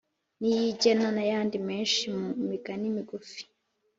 [0.39, 2.03] niyigena n’ayandi menshi.
[2.17, 3.41] mu migani migufi